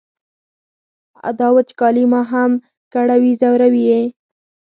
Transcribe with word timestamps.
دا 1.39 1.47
وچکالي 1.57 2.05
ما 2.11 2.21
هم 2.31 2.51
کړوي 2.93 3.33
ځوروي 3.41 3.83
یې. 3.91 4.01